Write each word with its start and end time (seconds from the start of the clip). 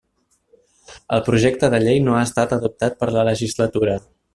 El 1.17 1.21
projecte 1.29 1.71
de 1.75 1.83
llei 1.85 2.03
no 2.09 2.17
ha 2.21 2.25
estat 2.31 2.59
adoptat 2.61 3.01
per 3.05 3.15
la 3.19 3.31
legislatura. 3.33 4.05